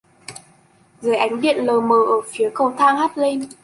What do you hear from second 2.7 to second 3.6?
thang hắt lên